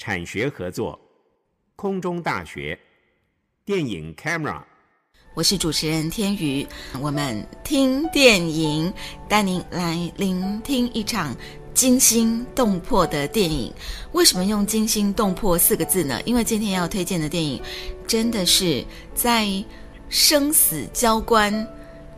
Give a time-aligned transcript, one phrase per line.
[0.00, 0.98] 产学合作，
[1.76, 2.76] 空中大学，
[3.66, 4.62] 电影 Camera。
[5.34, 6.66] 我是主持人天瑜，
[7.02, 8.90] 我们听电影，
[9.28, 11.36] 带您来聆听一场
[11.74, 13.70] 惊心动魄的电影。
[14.12, 16.18] 为什么用惊心动魄四个字呢？
[16.24, 17.62] 因为今天要推荐的电影，
[18.06, 18.82] 真的是
[19.14, 19.46] 在
[20.08, 21.52] 生死交关，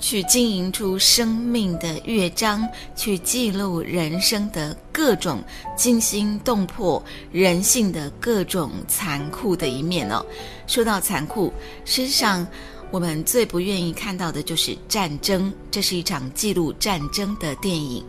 [0.03, 5.43] 去经营出生命的乐章，去记录人生的各种
[5.75, 10.23] 惊心动魄、人性的各种残酷的一面哦。
[10.67, 11.51] 说到残酷，
[11.87, 12.47] 实际上。
[12.93, 18.05] 我们最不愿意看到的就是战争，这是一场记录战争的电影。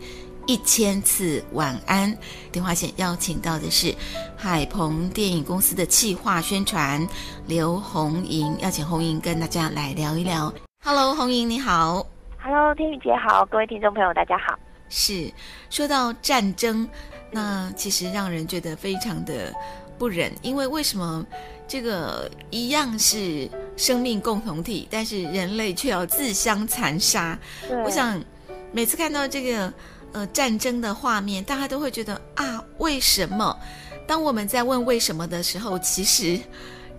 [0.46, 2.14] 一千次晚安，
[2.52, 3.94] 电话线邀请到的是
[4.36, 7.08] 海鹏电影公司的企划宣传
[7.46, 10.52] 刘红莹，邀请红莹跟大家来聊一聊。
[10.86, 12.06] Hello，红莹你好。
[12.42, 14.54] Hello，天宇姐好，各位听众朋友大家好。
[14.90, 15.32] 是，
[15.70, 16.86] 说到战争，
[17.30, 19.50] 那其实让人觉得非常的
[19.98, 21.24] 不忍，因为为什么？
[21.66, 27.38] 这个一样是生命共同体，但是人类却要自相残杀。
[27.82, 28.22] 我想
[28.70, 29.72] 每次看到这个
[30.12, 33.58] 呃战争的画面，大家都会觉得啊，为什么？
[34.06, 36.38] 当我们在问为什么的时候，其实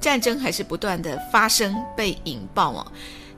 [0.02, 2.92] 战争还是不断的发生被引爆哦。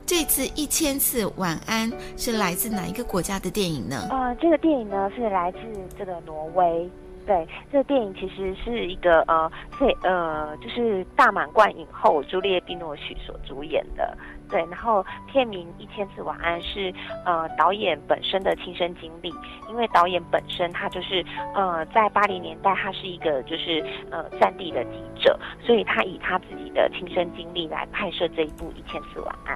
[0.08, 4.08] 这次一千次晚安是来自哪一个国家的电影呢？
[4.10, 5.58] 呃，这个电影呢是来自
[5.98, 6.90] 这个挪威。
[7.26, 14.16] 对，这个电影其实是一个呃，对呃，就是大满贯影后朱丽叶·碧诺许所主演的。
[14.48, 16.90] 对，然后片名《一千次晚安》是
[17.26, 19.28] 呃导演本身的亲身经历，
[19.68, 21.22] 因为导演本身他就是
[21.54, 29.54] 呃在八零年代他是一个就是呃战地的记者，所以他以他自己的亲身经历来拍摄这一部《一千次晚安》。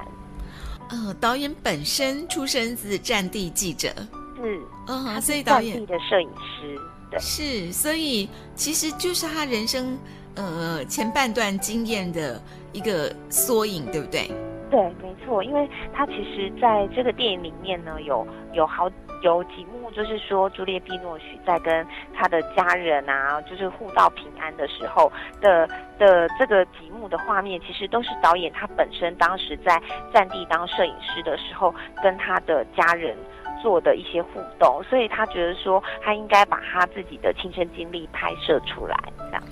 [0.92, 3.88] 呃，导演本身出身自战地记者，
[4.36, 6.78] 是，嗯、呃，所以导演的摄影师。
[7.10, 9.98] 对是，所以其实就是他人生
[10.34, 12.38] 呃前半段经验的
[12.74, 14.30] 一个缩影，对不对？
[14.70, 18.86] 对，没错，因为他其实在这个电影里面呢，有有好
[19.22, 25.10] 有几幕，就是说朱丽·碧诺许在跟他的家人啊，就是互道平安的时候
[25.40, 25.66] 的
[25.98, 29.80] 的这个几幕的画面，其实都是导演他本身当时在
[30.12, 33.16] 战地当摄影师的时候跟他的家人。
[33.62, 38.98] 做的一些互动，所以他觉得说他应该把他自己的亲身经历拍摄出来。
[39.16, 39.42] 这样，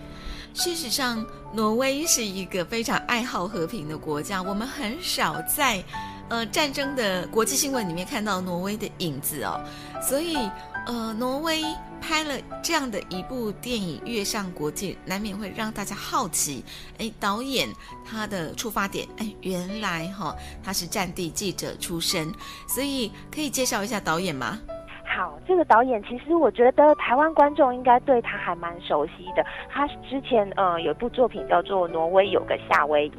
[0.53, 5.81] 事实上，挪威是一个非常爱好和平的国家，我们很少在
[6.31, 9.61] 呃战争的国际新闻里面看到挪威的影子哦，
[10.01, 10.39] 所以。
[10.87, 11.61] 呃，挪威
[12.01, 16.65] 拍了这样的一部电影跃上国际，难免会让大家好奇。
[16.99, 17.69] 哎，导演
[18.03, 22.33] 他的出发点，哎，原来哈、哦、他是战地记者出身，
[22.67, 24.59] 所以可以介绍一下导演吗？
[25.05, 29.45] 好，这个导演其实我觉得台湾观众应该对他还蛮熟悉的。
[29.69, 33.11] 他之前呃有一部作品叫做《挪威有个夏威夷》。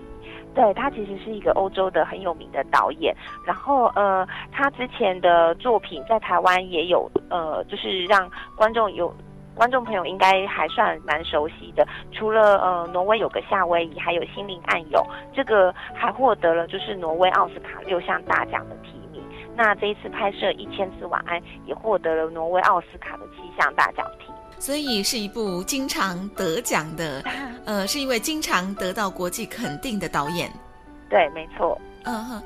[0.54, 9.14] 对，他其实是一个欧洲的很有名的导演，然后呃，他之前的作品在台湾也有呃，就是让观众有
[9.56, 11.88] 观众朋友应该还算蛮熟悉的。
[12.12, 15.02] 除了呃，挪威有个夏威夷，还有心灵暗涌，
[15.34, 19.24] 这个还获得了就是挪威奥斯卡六项大奖的提名。
[19.56, 24.41] 那这一次拍摄《一千次晚安》也获得了挪威奥斯卡的七项大奖提名。
[24.62, 27.24] 所以是一部经常得奖的，
[27.66, 30.54] 呃，是一位经常得到国际肯定的导演。
[31.10, 31.82] 对，没错。
[32.04, 32.44] 嗯哼，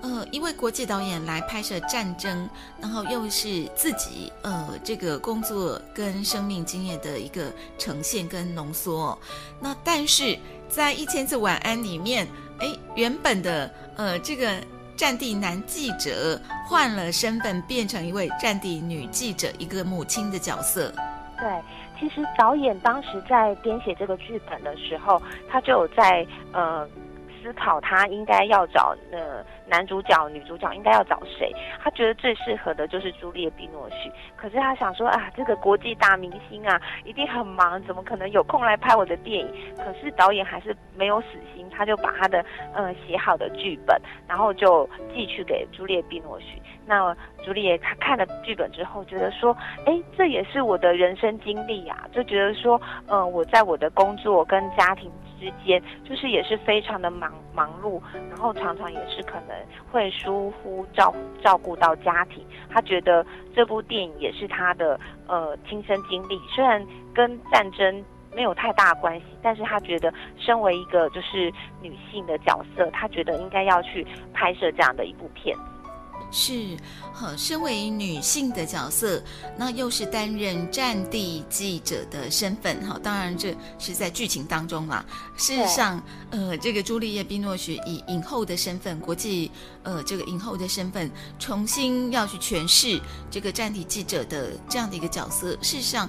[0.00, 2.48] 呃，一位国际导演来拍摄战争，
[2.80, 9.18] 然后又是自己呃这个工作跟生命经验的一个呈现跟浓缩。
[9.60, 10.38] 那但是
[10.70, 12.26] 在一千次晚安里面，
[12.60, 14.52] 哎，原本的呃这个
[14.96, 20.92] 战地男记者换了身份，变成一位战地女记者，一个母亲的角色。
[21.40, 21.48] 对，
[21.98, 26.86] 其实导演当时在编写这个剧本的时候，他就有在呃
[27.42, 31.52] 思考，他应该要找呃男主角、女主角应该要找谁。
[31.82, 34.10] 他觉得最适合的就是朱丽叶·碧诺许。
[34.36, 39.76] 可是他想说啊，这个国际大明星啊，一定很忙，怎么可能有空来拍我的电影？
[39.76, 42.44] 可是导演还是没有死心，他就把他的
[42.74, 46.60] 呃写好的剧本，然后就寄去给朱丽叶·碧诺许。
[46.86, 47.14] 那
[47.44, 49.54] 朱丽叶她看了剧本之后，觉得说，
[49.84, 59.56] 哎，这也是我的人生经历啊，就觉得说，嗯、我在我的工作跟家庭之间，就是也是非常的忙忙碌，然后常常也是可能
[59.90, 62.44] 会疏忽照照顾到家庭。
[62.68, 63.24] 他觉得
[63.54, 68.04] 这部电影也是他的呃亲身经历，虽然跟战争
[68.34, 75.56] 没有太大关系，但是他觉得身为一个就是女性的角色，他觉得应该要去拍摄这样的一部片。
[76.30, 76.76] 是，
[77.12, 79.22] 好，身为女性的角色，
[79.56, 85.04] 那又是担任战地记者的身份，哈，当然这是在剧情当中啦。
[85.36, 89.50] 事实上，呃，这个朱丽叶·碧诺许以影后的身份，国际
[89.82, 96.08] 呃这个影后的身份，重新要去诠释这个战地记者的这样的一个角色，事实上，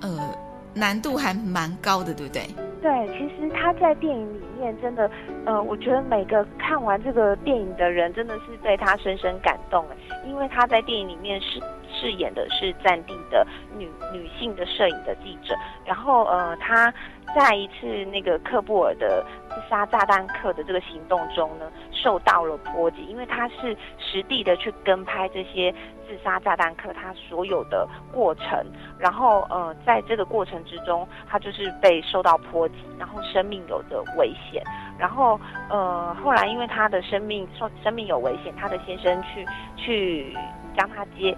[0.00, 0.36] 呃，
[0.74, 2.42] 难度还蛮高的，对不对？
[2.80, 5.10] 对，其实他在电影里面真的，
[5.44, 9.84] 呃，我觉得每个看完这个电影的人真的是对他深深感动，
[10.26, 11.60] 因为他在电影里面是
[11.92, 13.46] 饰演的是战地的
[13.76, 16.92] 女女性的摄影的记者，然后呃，他
[17.36, 25.74] 在一次那个克布尔的自杀炸弹客的这个行动中呢，受到了波及，因为他是实地的去跟拍这些。
[26.10, 28.66] 自杀炸弹客他所有的过程，
[28.98, 34.60] 然后呃，在这个过程之中，他就是被受到波及，然后生命有着危险，
[34.98, 35.38] 然后
[35.68, 39.46] 呃，后来因为他的生命受生命有危险，他的先生去
[39.76, 40.36] 去
[40.76, 41.32] 将他接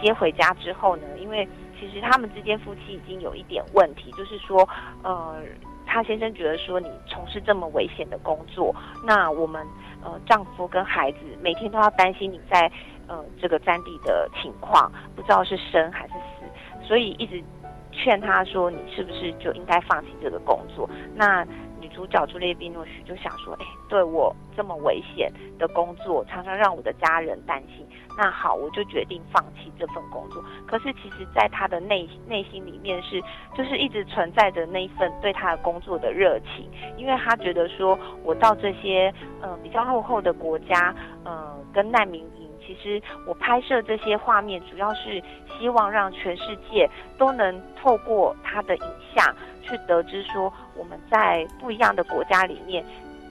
[0.00, 1.48] 接回家之后呢，因为
[1.80, 4.68] 其实他们之间夫妻已经有一点问题，就是说
[5.02, 5.42] 呃，
[5.86, 8.74] 他先生觉得说你从事这么危险的工作，
[9.04, 9.66] 那我们
[10.02, 12.70] 呃丈夫跟孩子每天都要担心你在。
[13.08, 17.42] 呃，这个战地的情况不知道是生还是死，所以一直
[17.90, 21.44] 劝他说：“你是不是就应该放弃这个工作？”那
[21.80, 27.84] 女主角朱丽叶·碧诺许就想说：“哎，对我这么危险的工作，常常让我的家人担心。
[28.16, 30.44] 那好，我就决定放弃这份工作。
[30.66, 33.22] 可是其实，在他的内内心里面是，
[33.56, 40.94] 就是一直存在着那一份对他的工作的热情，因为他觉得说，我到这些呃比较落后的国家，
[41.24, 45.20] 呃，跟难民营。”其实我拍摄这些画面，主要是
[45.58, 46.88] 希望让全世界
[47.18, 52.84] 都能透过他的影像，去得知说我们在不一样的国家里面，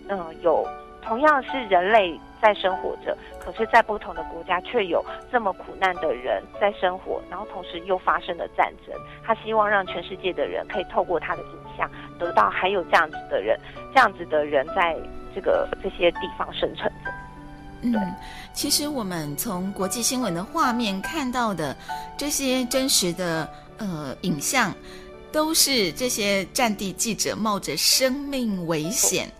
[0.09, 0.67] 嗯、有
[1.01, 8.95] 同样是人类在生活着，可是，在不同的国家却有这么苦难的人在生活，然后同时又发生了战争。
[9.23, 13.59] 他希望让全世界的人可以透过他的影像，得到还有这样子的人，
[13.93, 14.97] 这样子的人在
[15.35, 17.11] 这个这些地方生存着。
[17.83, 17.93] 嗯，
[18.53, 21.75] 其实我们从国际新闻的画面看到的
[22.17, 24.73] 这些真实的呃影像，
[25.31, 29.31] 都是这些战地记者冒着生命危险，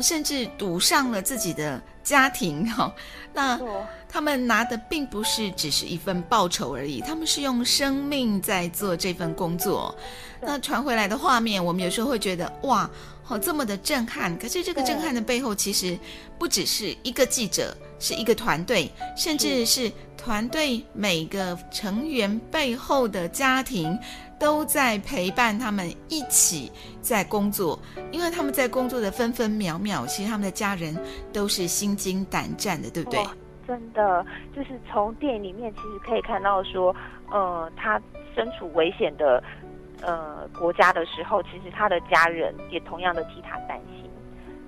[0.00, 2.92] 甚至赌上了自己的家庭哈。
[3.34, 3.60] 那
[4.08, 9.94] 他们拿的并不是只是一份报酬而已，他们是用生命在做这份工作。
[10.40, 12.88] 那传回来的画面，我们有时候会觉得哇。
[13.30, 14.34] 哦，这么的震撼！
[14.38, 15.98] 可是这个震撼的背后，其实
[16.38, 23.98] 不只是一个记者，是一个团队，甚至是团队每个成员背后的家庭，
[24.38, 26.70] 都在陪伴他们一起
[27.00, 27.78] 在工作。
[28.10, 30.96] 因为他们在工作的分分秒秒，其实他们的家人
[31.32, 33.20] 都是心惊胆战的，对不对？
[33.66, 34.24] 真的，
[34.56, 36.94] 就是从电影里面其实可以看到说，
[37.30, 38.00] 呃，他
[38.34, 39.42] 身处危险的。
[40.00, 44.08] 呃，国家的时候，其实他的家人也同样的替他担心。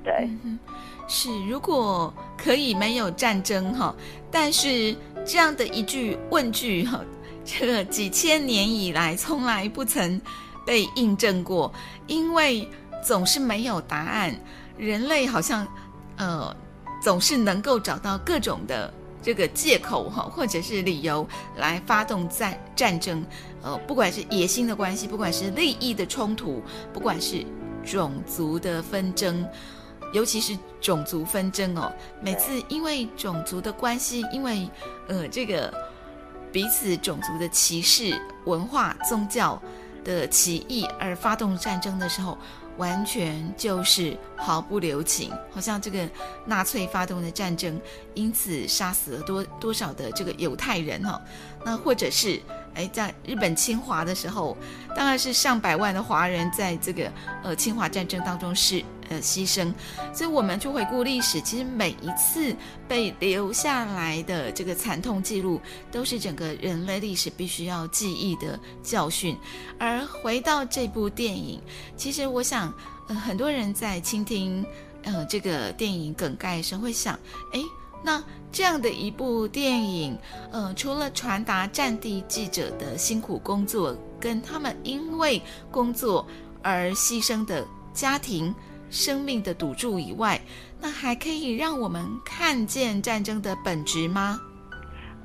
[0.02, 0.58] 对，嗯、
[1.06, 3.94] 是如果可以没有战争哈，
[4.28, 4.92] 但是
[5.24, 7.00] 这样的一句问句哈，
[7.44, 10.20] 这个几千年以来从来不曾
[10.66, 11.72] 被印证过，
[12.06, 12.68] 因为
[13.04, 14.34] 总是没有答案。
[14.76, 15.66] 人类好像
[16.16, 16.54] 呃
[17.02, 18.92] 总是能够找到各种的
[19.22, 21.26] 这个借口哈，或者是理由
[21.56, 23.24] 来发动战战争。
[23.62, 26.62] 呃，不管是野心的关系，不管是利益的冲突，
[26.94, 27.44] 不管是
[27.84, 29.46] 种族的纷争，
[30.14, 34.66] 尤其是种族纷争哦，每次因为种族的关系，因为
[35.08, 35.70] 呃这个
[36.52, 39.60] 彼此种族的歧视、文化、宗教
[40.04, 42.36] 的歧义而发动战争的时候，
[42.76, 46.08] 完全就是毫不留情，好像这个
[46.46, 47.80] 纳粹发动的战争，
[48.14, 51.20] 因此杀死了多多少的这个犹太人哈、哦，
[51.64, 52.40] 那或者是。
[52.72, 54.56] 哎，在日本侵华的时候，
[54.94, 57.10] 当然是上百万的华人在这个
[57.42, 58.80] 呃侵华战争当中是
[59.10, 59.70] 的牺牲。
[60.14, 62.56] 所以，我们去回顾历史，其实每一次
[62.88, 65.60] 被留下来的这个惨痛记录，
[65.92, 69.36] 都是整个人类历史必须要记忆的教训。
[69.78, 71.60] 而回到这部电影，
[71.96, 72.72] 其实我想，
[73.08, 74.64] 呃，很多人在倾听
[75.02, 77.14] 呃这个电影梗概时会想，
[77.52, 77.60] 哎。
[78.02, 80.16] 那这样的一部电影，
[80.50, 86.26] 呃，除了传达战地记者的辛苦工作，跟他们因为工作
[86.62, 87.62] 而牺牲的
[87.92, 88.54] 家庭
[88.90, 90.38] 生命的赌注以外，
[90.80, 94.38] 那还可以让我们看见战争的本质吗？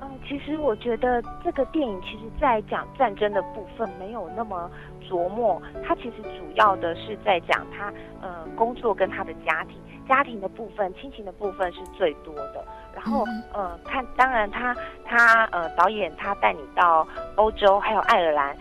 [0.02, 4.70] 嗯，其实我觉得这个电影其实在讲战争的部分没有那么
[5.10, 7.92] 琢磨，它其实主要的是在讲他
[8.22, 9.76] 呃工作跟他的家庭。
[10.08, 12.64] 家庭的部分、亲情的部分是最多的。
[12.94, 17.08] 然后，呃，看，当然他他呃导演他带你到
[17.38, 18.56] 欧洲还有爱尔兰，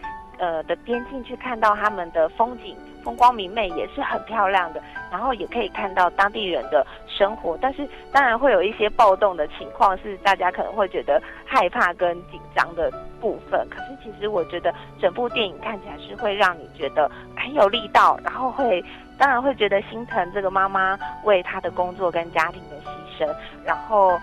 [0.44, 2.76] 呃的边境去看到他们的风景。
[3.02, 4.82] 风光明媚也是很漂亮的，
[5.12, 13.68] 然后也可以看到当地人的生活，但是当然会有一些暴动的情况，是大家可能会觉得害怕跟紧张的部分。
[13.68, 18.82] 可是其实我觉得整部电影看起来是会让你觉得很有力道，然后会
[19.18, 23.36] 当然会觉得心疼这个妈妈为她的工作跟家庭的牺牲，
[23.66, 24.18] 然后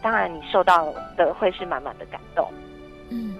[0.00, 2.48] 当然你受到的会是满满的感动。
[3.10, 3.34] 嗯。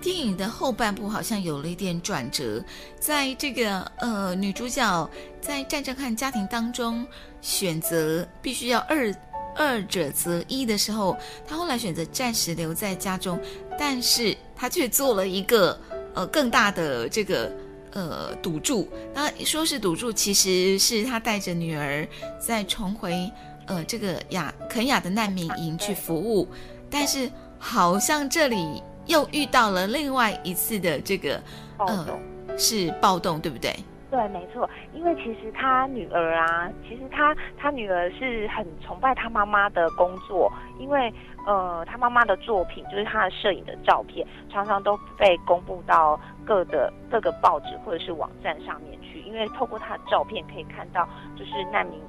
[0.00, 2.62] 电影的后半部好像有了一点转折，
[3.00, 5.10] 在这个呃女主角
[5.40, 7.04] 在战争和家庭当中
[7.40, 9.12] 选择必须要二
[9.56, 13.40] 二者择一的时候，她后来选择暂时留在家中，
[13.78, 15.80] 但是她却做了一个
[16.14, 17.50] 呃更大的这个
[17.92, 18.88] 呃赌注。
[19.14, 22.06] 那说是赌注，其实是她带着女儿
[22.38, 23.28] 再重回
[23.66, 26.46] 呃这个亚肯亚的难民营去服务，
[26.90, 28.82] 但是好像这里。
[29.06, 31.40] 又遇到了另外一次的这个
[31.76, 33.72] 暴动，呃，是暴动，对不对？
[34.10, 34.68] 对，没错。
[34.94, 41.12] 因为其实他女儿啊，其实他他女儿是很崇拜他妈妈的工作，因为
[41.46, 49.20] 呃，他妈妈的作品就是他的摄影的照片，常常都被公布到各的各个报纸或者是网站上面去。
[49.22, 52.04] 因为透过他的照片可以看到，就是难民营。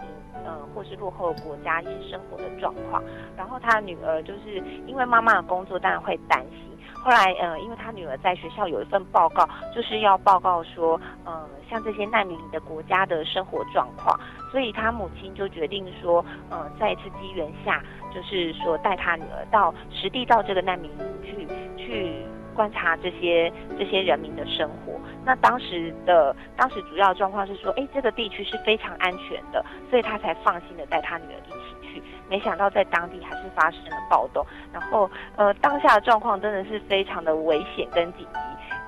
[0.45, 3.03] 嗯，或是落后的国家一些生活的状况，
[3.35, 6.76] 然后他的女儿就是因为妈妈的工作，当然会担心。
[7.03, 14.19] 后来，嗯，因为他女儿在学校有一份报告，就是要报告说，嗯，像这些难民的国家的生活状况，
[14.51, 17.81] 所以他母亲就决定说，嗯，在一次机缘下，
[18.13, 22.25] 就是说带他女儿到实地到这个难民营去去。
[22.57, 31.76] 观察这些这些人民的生活，那当时的当时主要状况是说，哎，这个地区是非常安全的，所以他才放心的带他女儿一起。
[32.29, 38.39] 没想到在当地还是发生了暴动，然后呃，当下的状况真的是非常的危险跟紧急，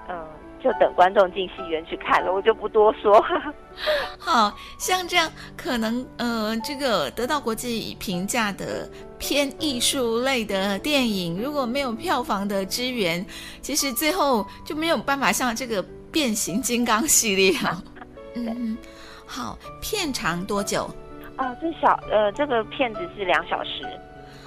[0.08, 0.27] 嗯、呃。
[0.62, 3.25] 就等观众进戏院去看了，我就不多说。
[4.19, 8.86] 好像这样，可能呃，这个得到国际评价的
[9.17, 13.25] 偏艺术类的电影，如果没有票房的支援，
[13.62, 15.81] 其实最后就没有办法像这个
[16.12, 17.81] 变形金刚系列啊。
[18.36, 18.77] 嗯，
[19.25, 20.93] 好，片长多久？
[21.39, 23.84] 啊，这小呃，这个片子是两小时。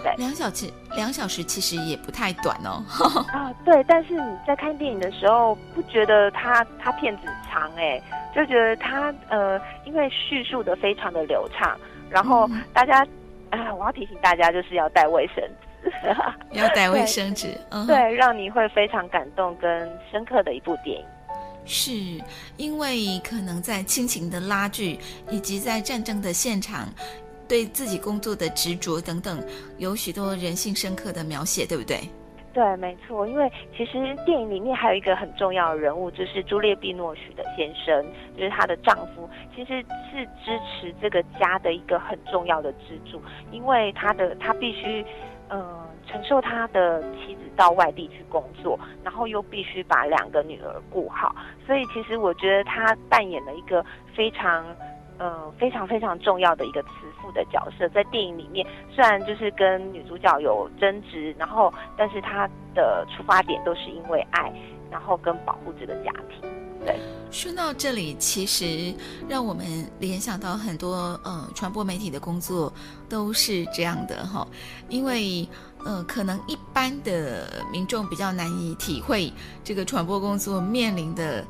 [0.03, 2.83] 对两小时，两小时其实也不太短哦。
[3.33, 8.03] 啊，对，但是你在看电影的时候，不觉得它它片子长哎，
[8.35, 11.79] 就觉得它呃，因为叙述的非常的流畅，
[12.11, 13.03] 然后大家，
[13.51, 15.37] 啊、呃，我要提醒大家就是要带卫生
[15.85, 15.91] 纸，
[16.51, 21.05] 要带卫生纸，对，嗯、对，让你会非常感动跟深刻的一部电影。
[21.65, 21.93] 是
[22.57, 24.99] 因为可能在亲情的拉锯，
[25.31, 26.89] 以及在战争的现场。
[27.49, 29.45] 对自己工作的执着等等，
[29.77, 31.99] 有许多人性深刻的描写，对不对？
[32.55, 33.27] 对，没错。
[33.27, 38.03] 因为其实电影里面还有一个很重要的人物，就是朱列毕诺许的先生，
[38.39, 43.21] 就是她的丈夫，其实是支持这个家的一个很重要的支柱。
[43.51, 45.05] 因为他的他必须，
[45.49, 51.35] 嗯、呃，承受他的妻子到外地去工作，然后又必须把两个女儿顾好，
[51.67, 54.65] 所以其实我觉得他扮演了一个非常。
[55.19, 56.89] 嗯，非常非常重要的一个慈
[57.21, 64.53] 父的角色，在电影里面，虽然就是跟女主角有争执，然后，但是他的出发点都是因为爱，
[64.91, 66.62] 然后跟保护这个家庭。
[66.85, 66.99] 对，
[67.31, 68.95] 说到这里，其实
[69.29, 72.73] 让我们联想到很多呃传播媒体的工作
[73.09, 74.47] 都是这样的哈，
[74.89, 75.49] 因为
[75.85, 81.45] 呃可能一般的民众比较难以体会这个传播工作面临的。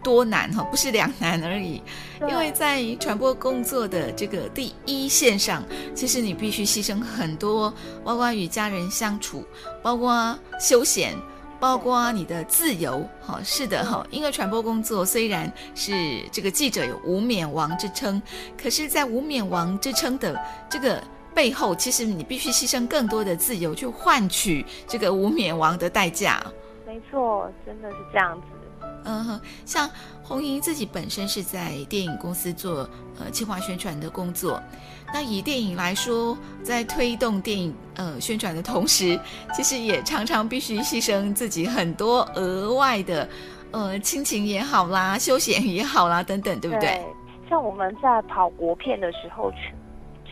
[0.00, 1.82] 多难哈，不是两难而已，
[2.20, 9.44] 因为在传播工作的这个第一线上，其实你必须牺牲很多，包括与家人相处，
[9.82, 11.16] 包括休闲，
[11.60, 13.06] 包括你的自由。
[13.20, 15.92] 哈，是的哈，因为传播工作虽然是
[16.32, 18.20] 这个记者有无冕王之称，
[18.60, 21.02] 可是，在无冕王之称的这个
[21.34, 26.42] 背后，其实你必须牺牲更多的自由，去换取这个无冕王的代价。
[26.86, 28.46] 没错，真的是这样子。
[29.04, 29.88] 嗯哼，像
[30.22, 32.88] 红莹自己本身是在电影公司做
[33.18, 34.60] 呃企划宣传的工作，
[35.12, 39.18] 那以电影来说，在推动电影呃宣传的同时，
[39.52, 43.28] 其实也常常必须牺牲自己很多额外的
[43.72, 46.88] 呃亲情也好啦，休闲也好啦等等，对不对？
[46.88, 47.04] 对，
[47.48, 49.74] 像我们在跑国片的时候，确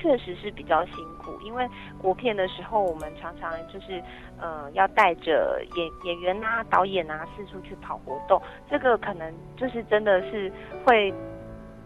[0.02, 1.66] 确实是比较辛苦，因为
[1.99, 4.02] 国片的时候，我们常常就是。
[4.38, 8.38] 呃，要带着演演员啊、导演啊四处去跑活动，
[8.71, 10.52] 这个可能就是真的是
[10.85, 11.11] 会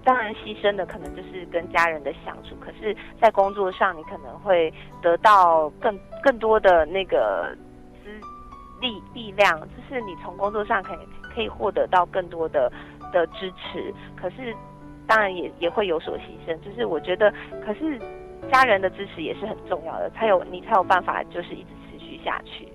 [0.03, 7.55] 当然牺牲的可能就是跟家人的相处，可是，在工作上你可能会得到更更多的那个
[8.03, 8.11] 资
[8.81, 10.99] 力力量，就是你从工作上可以
[11.35, 12.73] 可以获得到更多的
[13.13, 14.57] 的支持，可是
[15.07, 17.31] 当然也也会有所牺牲，就是我觉得，
[17.65, 18.01] 可是
[18.51, 22.67] 家人的支持也是很重要的，才有你才有办法就是一直持续下去。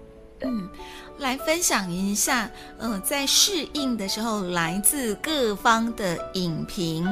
[0.45, 0.69] 嗯，
[1.17, 2.47] 来分享一下，
[2.77, 7.03] 呃，在适应的时候，来自各方的影评，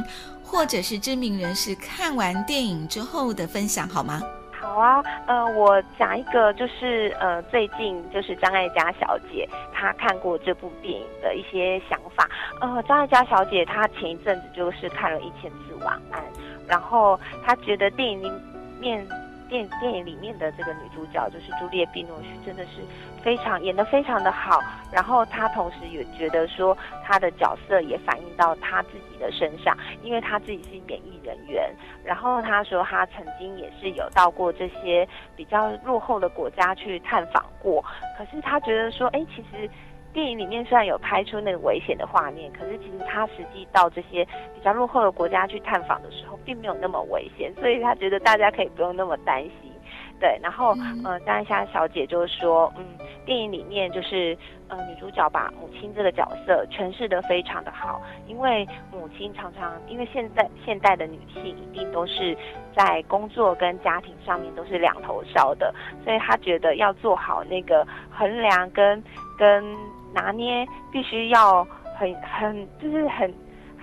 [0.44, 4.22] 或者是知名人士看完电影之后的分享，好吗？
[4.52, 12.30] 好啊，呃，我讲一个，就是呃，最近就是张艾嘉小姐她看过这部电影的一些想法。
[12.62, 16.22] 呃，张艾嘉小姐她前一阵子就是看了《一千次晚安》，
[16.68, 18.32] 然后她觉得电影里
[18.80, 19.08] 面。
[19.54, 22.82] 电电影里面的这个女主角就是朱丽叶·碧诺许，真的是
[23.22, 24.60] 非常演得非常的好。
[24.92, 31.72] 然后她同时也觉得说，她的角色也反映到她自己的身上，因为她自己是免疫人员。
[32.04, 37.80] 然后她说，她曾经也是有到过这些比较落后的国家去探访过。
[38.18, 39.70] 可是她觉得说，哎，其实。
[40.14, 49.72] 电影里面虽然有拍出那个危险的画面，可是其实他实际到这些比较落后的国家去探访的时候，并没有那么危险，所以他觉得大家可以不用那么担心。
[50.20, 50.70] 对，然后
[51.04, 52.86] 呃，张艾嘉小姐就是说，嗯，
[53.26, 54.38] 电影里面就是
[54.70, 62.38] 呃，女主角把母亲这个角色诠释得非常的好，因为母亲常常因为现在现代的女性一定都是
[62.74, 65.74] 在工作跟家庭上面都是两头烧的，
[66.06, 69.04] 所以她觉得要做好那个衡量跟
[69.38, 69.76] 跟。
[70.14, 71.68] 拿捏必须要
[71.98, 73.34] 很很就是很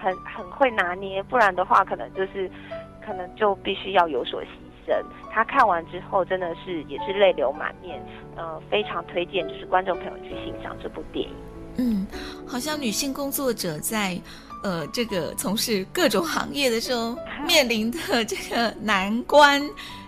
[0.01, 2.51] 很很会拿捏，不然的话可能就是
[3.05, 4.47] 可能就必须要有所牺
[4.87, 4.95] 牲。
[5.31, 8.03] 他看完之后真的是也是泪流满面，
[8.37, 11.35] 呃，非常推荐就是观众朋友去欣赏这部电影。
[11.77, 12.07] 嗯，
[12.47, 14.21] 好像女性工作者在
[14.65, 19.63] 呃这个从事各种行业的时候面临的这个难关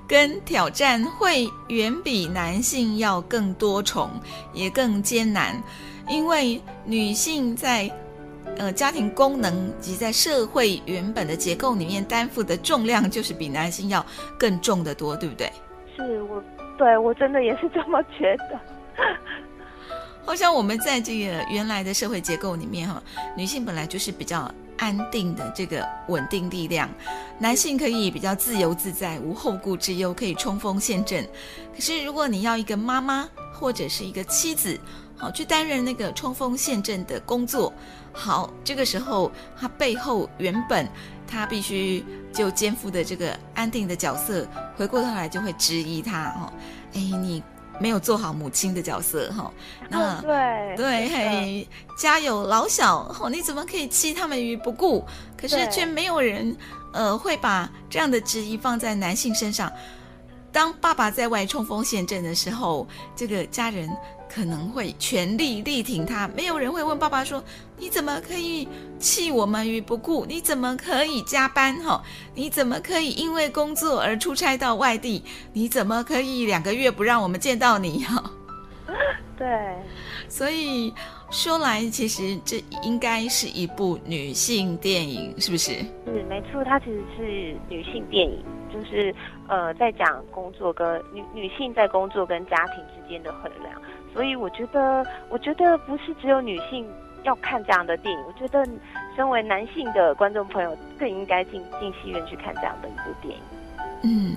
[0.09, 4.11] 跟挑战会远比男性要更多重，
[4.53, 5.63] 也更艰难。
[6.09, 7.91] 因为女性在，
[8.57, 14.05] 呃，家庭功能及在社会原本的结构里面担负的重量，就是比男性要
[14.39, 15.51] 更重得多，对不对？
[15.97, 16.43] 是我，
[16.77, 18.61] 对我真的也是这么觉得。
[20.25, 23.03] 好像我们在这个原来的社会结构里面，哈，
[23.37, 26.89] 女性本来就是比较安定的这个稳定力量，
[27.39, 31.25] 男性可以比较自由自在，无后顾之忧，可以冲锋陷阵。
[31.75, 34.79] 可是如果你要一个妈妈或者是一个妻子，
[35.23, 37.73] 好，去担任那个冲锋陷阵的工作。
[38.13, 40.89] 好，这个时候他背后原本
[41.29, 44.45] 他必须就肩负的这个安定的角色，
[44.77, 46.53] 回过头来就会质疑他哦，
[46.95, 47.41] 哎，你
[47.79, 49.49] 没有做好母亲的角色哈。
[49.89, 55.05] 那对对，嘿，家有老小，哦，你怎么可以弃他们于不顾？
[55.37, 56.57] 可是却没有人
[56.93, 59.73] 呃会把这样的质疑放在男性身上。
[60.51, 63.89] 当爸爸在外冲锋陷阵的时候，这个家人。
[64.33, 67.45] 可能会全力力挺他，没有人会问爸爸说
[67.77, 68.67] ：“你怎么可以
[68.99, 70.25] 弃我们于不顾？
[70.25, 71.75] 你怎么可以加班？
[71.83, 72.03] 哈，
[72.35, 75.23] 你怎么可以因为工作而出差到外地？
[75.53, 78.31] 你怎么可以两个月不让我们见到你？”哈，
[79.37, 79.47] 对，
[80.31, 80.95] 所以
[81.31, 85.73] 说来，其实这应该是一部女性电影，是不是？
[86.07, 88.43] 是，没错，它其实是女性电影，
[88.73, 89.15] 就是
[89.47, 93.79] 呃，在讲工作跟女女性在工作跟家庭之间的衡量。
[94.13, 96.87] 所以我觉得，我觉得不是只有女性
[97.23, 98.67] 要看这样的电影，我觉得
[99.17, 103.43] 身为男性的观众朋友更应该进进戏院去看这样的一部电影。
[104.05, 104.37] 嗯，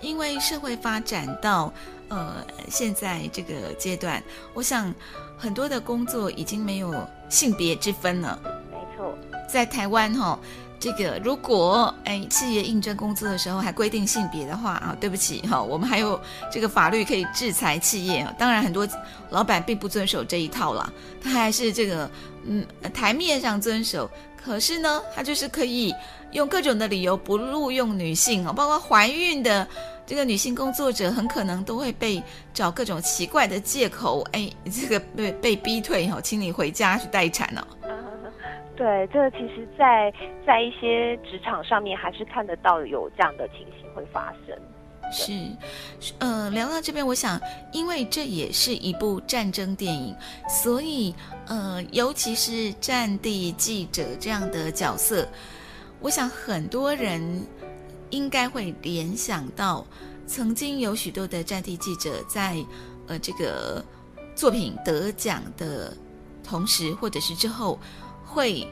[0.00, 1.72] 因为社会发展到
[2.08, 4.92] 呃现在这个阶段，我想
[5.38, 6.92] 很多的工作已经没有
[7.28, 8.38] 性别之分了。
[8.70, 9.16] 没错，
[9.48, 10.38] 在台湾哈、哦。
[10.80, 16.20] 这个如果哎，企业应征工作的时候还规定性别的话啊，对不起哈，我们还有
[16.52, 18.26] 这个法律可以制裁企业。
[18.38, 18.86] 当然，很多
[19.30, 22.10] 老板并不遵守这一套了，他还是这个
[22.44, 25.94] 嗯台面上遵守，可是呢，他就是可以
[26.32, 29.66] 用各种的理由不录用女性啊，包括怀孕的
[30.06, 37.66] 这个女性工作者，很可能都会被找各种奇怪的借口，哎，这个被被逼退哈，请你回家去待产了。
[38.76, 40.12] 对，这个其实在，
[40.44, 44.58] 在一些职场上面，还是看得到有这样的情形会发生。
[45.12, 45.32] 是，
[46.18, 47.40] 呃，聊到这边，我想，
[47.72, 50.16] 因为这也是一部战争电影，
[50.48, 51.14] 所以，
[51.46, 55.28] 呃，尤其是战地记者这样的角色，
[56.00, 57.22] 我想很多人
[58.10, 59.86] 应该会联想到，
[60.26, 62.56] 曾经有许多的战地记者在，
[63.06, 63.84] 呃，这个
[64.34, 65.96] 作品得奖的
[66.42, 67.78] 同时，或者是之后。
[68.34, 68.66] 会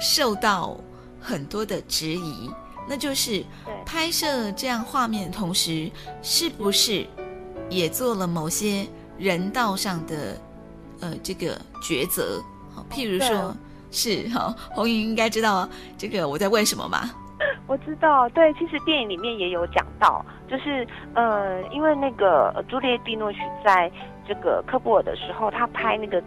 [0.00, 0.74] 受到
[1.20, 2.50] 很多的质疑，
[2.88, 3.44] 那就是
[3.84, 5.90] 拍摄这样画面的同时，
[6.22, 7.06] 是不是
[7.68, 8.86] 也做了某些
[9.18, 10.40] 人道上的
[11.00, 12.42] 呃这个抉择？
[12.74, 13.54] 好，譬如说
[13.90, 17.10] 是哈，红云应该知道这个我在问什么吧？
[17.68, 23.90] 我知道，对，其实电影里面也有讲到，就是呃，因为那个朱丽叶·碧诺许在
[24.26, 26.22] 这个科布尔的时候，他拍那个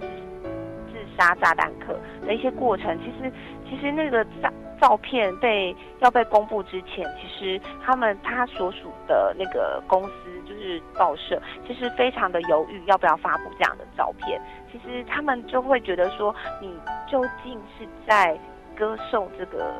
[1.17, 3.31] 杀炸弹客的一些过程，其实
[3.69, 10.11] 其实那个照照片被要被公布之前，其实他们他所属的那个公司
[10.47, 14.39] 就是报社，其实非常的犹豫要不要发布这样的照片。
[14.71, 16.73] 其实他们就会觉得说，你
[17.09, 18.37] 究竟是在
[18.75, 19.73] 歌颂这个。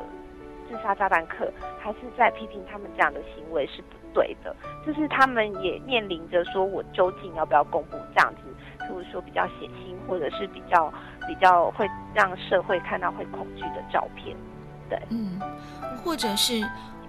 [0.68, 4.52] 自杀炸弹客还是在批评他们这样的行为是不对的，
[4.84, 10.92] 就是他们也面临着说，我究竟要不要公布这样子，就是说比较血腥或者是比较
[11.26, 14.36] 比较会让社会看到会恐惧的照片，
[14.88, 15.40] 对，嗯，
[16.02, 16.66] 或者是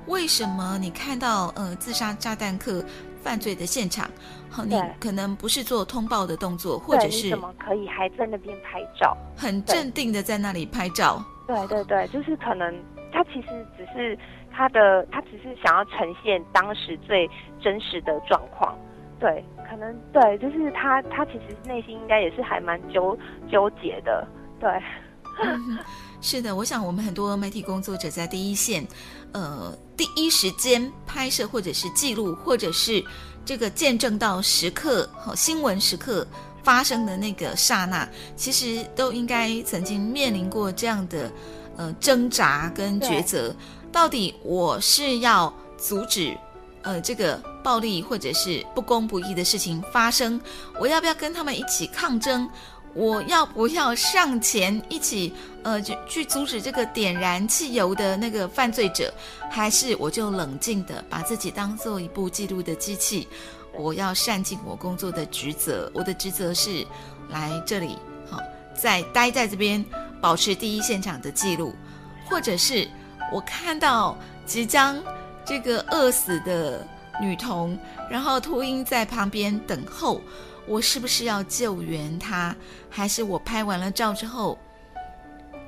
[0.08, 2.84] 为什么你看到呃自杀炸弹客
[3.22, 4.10] 犯罪的现场，
[4.50, 12.74] 好，你可能不是做通报的动作，或者是怎么可以还在那边拍照，很镇定的在那里拍照，对对对，就是可能。
[13.10, 14.20] 他其实只是
[14.52, 17.28] 他的，他只是想要呈现当时最
[17.60, 18.78] 真实的状况，
[19.20, 23.18] 对，可能对，就是他，他其实内心应该也是还蛮纠
[23.52, 24.28] 纠结的，
[24.60, 24.70] 对。
[25.44, 25.78] 嗯，
[26.22, 28.86] 是的，我想我们很多媒体工作者在第一线，
[29.34, 33.04] 呃，第一时间拍摄或者是记录，或者是
[33.46, 36.26] 这个见证到时刻和新闻时刻
[36.64, 41.32] 发生的那个刹那，其实都应该曾经面临过这样的。
[41.80, 43.56] 呃，挣扎跟抉择，
[43.92, 46.36] 到底我是要阻止
[46.88, 50.39] 呃这个暴力或者是不公不义的事情发生，
[50.80, 52.50] 我要不要跟他们一起抗争？
[52.93, 59.13] 我要不要上前一起呃去去阻止这个点燃汽油的那个犯罪者？
[59.52, 63.28] 还是我就冷静的把自己当做一部记录的机器？
[63.73, 66.88] 我要善尽我工作的职责，我的职责是
[67.30, 67.97] 来这里
[68.32, 68.39] 好，
[68.73, 69.86] 再待在这边。
[70.19, 71.76] 保持第一现场的记录，
[72.28, 72.89] 或者是
[73.32, 74.97] 我看到即将
[75.48, 76.86] 这个饿死的
[77.22, 77.80] 女童，
[78.12, 80.20] 然后秃鹰在旁边等候，
[80.68, 82.54] 我是不是要救援她？
[82.90, 84.58] 还是我拍完了照之后，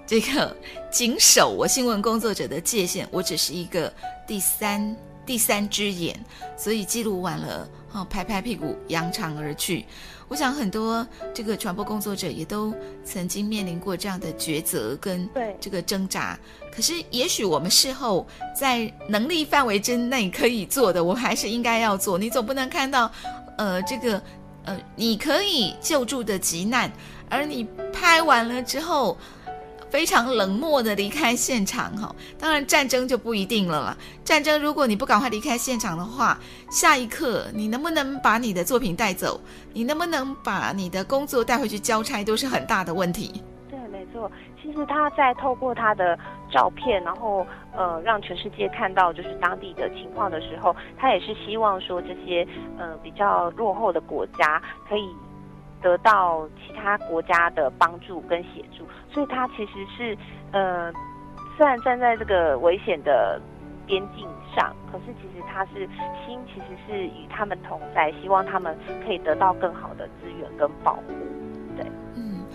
[0.06, 0.54] 这个
[0.92, 3.08] 谨守我新闻工作者的界限？
[3.10, 3.92] 我只是一个
[4.28, 4.94] 第三
[5.30, 6.20] 第三只眼，
[6.58, 9.86] 所以记录完了，哦，拍拍屁股，扬长而去。
[10.28, 15.30] 我想很多这个传播工作者也都曾经面临过这样的抉择跟
[15.62, 16.36] 这个挣扎。
[16.74, 22.18] 可是也许我们事后在能力范围之内可以做的，我还是应该要做。
[22.18, 23.12] 你总不能看到，
[23.56, 24.20] 呃，这个
[24.64, 26.92] 呃，你可以救助的急难，
[27.30, 29.16] 而你拍完了之后。
[29.90, 33.98] 非常冷漠的离开现场，哈，当然战争就不一定了啦。
[34.24, 36.38] 战争如果你不赶快离开现场的话，
[36.70, 39.40] 下一刻你能不能把你的作品带走，
[39.74, 43.42] 你能不能把你的工作带回去交差，都是很大的问题。
[43.70, 44.32] 对，没错。
[44.62, 46.18] 其实他在透过他的
[46.52, 52.46] 照片，然后呃，让全世界看到就是当地的情况的时候，他也是希望说这些
[52.78, 55.10] 呃比较落后的国家可以。
[55.82, 60.18] 得到其他国家的帮助跟协助，所以他其实是，
[60.52, 60.92] 呃，
[61.58, 63.42] 虽然站在这个危险的
[63.86, 65.88] 边境上，可是其实他是
[66.26, 71.14] 心其实是与他们同在，希望他们可以得到更好的资源跟保护。
[71.76, 72.46] 对，嗯，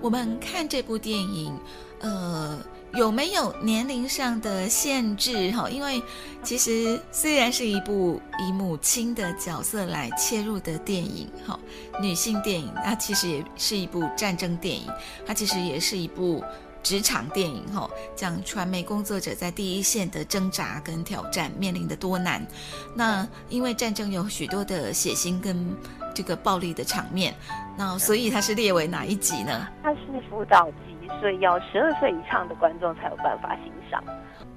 [0.00, 1.56] 我们看这部电影，
[2.02, 2.58] 呃。
[2.94, 5.50] 有没有年龄上的限制？
[5.52, 6.02] 哈，因为
[6.42, 11.58] 其实虽然是一部以母亲的角色来切入的电影，哈，
[12.02, 14.86] 女性电影，它其实也是一部战争电影，
[15.24, 16.44] 它其实也是一部
[16.82, 22.46] 职场电影，哈，讲传媒工作者在第一线的挣扎跟挑战，面临的多难。
[22.94, 25.74] 那因为战争有许多的血腥跟
[26.14, 27.34] 这个暴力的场面，
[27.74, 29.66] 那所以它是列为哪一集呢？
[29.82, 30.91] 它是辅导级。
[31.20, 34.02] 所以要十二岁以上的观众才有办法欣赏。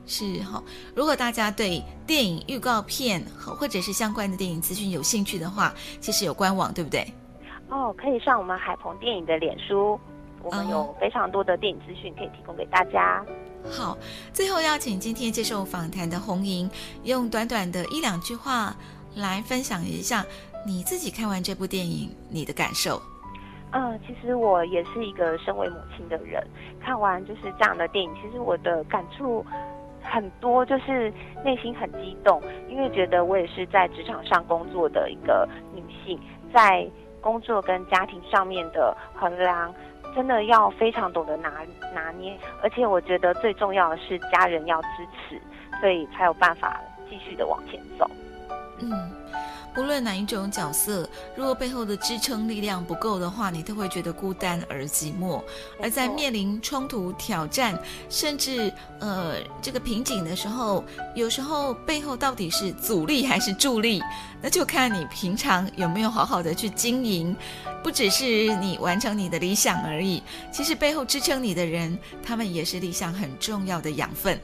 [0.07, 0.61] 是哈，
[0.95, 7.11] 如果大家对电影预告片或者是相关的电影资讯有兴趣的话，其实有官网，对不对？
[7.69, 9.99] 哦，可以上我们海鹏电影的脸书，
[10.43, 13.25] 我们有非常多的电影资讯可以提供给大家。
[13.67, 13.97] 好，
[14.31, 16.69] 最后邀请今天接受访谈的红莹，
[17.03, 18.75] 用短短的一两句话
[19.15, 20.23] 来分享一下
[20.67, 23.01] 你自己看完这部电影你的感受。
[23.77, 26.41] 嗯，其实我也是一个身为母亲的人，
[26.79, 29.45] 看完就是这样的电影，其实我的感触
[30.01, 31.11] 很多，就是
[31.43, 36.17] 内心很激动，因为觉得我也是在职场上工作的一个女性，
[36.53, 36.87] 在
[37.19, 39.75] 工作跟家庭上面的衡量，
[40.15, 41.51] 真的要非常懂得拿
[41.93, 42.33] 拿捏，
[42.63, 44.87] 而且我觉得最重要的是家人要支
[45.27, 45.41] 持，
[45.81, 48.09] 所以才有办法继续的往前走。
[48.79, 49.11] 嗯。
[49.77, 55.43] 无论哪一种角色，如果背后的支撑力量不够的话，你都会觉得孤单而寂寞。
[55.81, 57.77] 而在面临冲突、挑战，
[58.09, 60.83] 甚至呃这个瓶颈的时候，
[61.13, 64.01] 有时候背后到底是阻力还是助力，
[64.41, 67.35] 那就看你平常有没有好好的去经营。
[67.83, 74.39] 不只是你完成你的理想而已，其实背后支撑你的人，他们也是理想很重要的养分。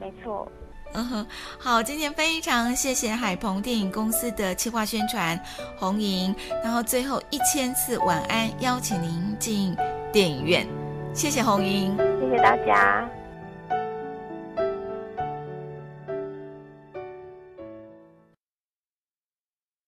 [0.00, 0.46] 没错。
[0.94, 1.26] 嗯哼，
[1.58, 5.38] 好，今天非常谢谢海鹏电影公司的企划宣传
[5.76, 9.76] 红莹，然后最后一千次晚安，邀请您进
[10.12, 10.66] 电影院，
[11.12, 13.08] 谢谢红莹，谢谢大家。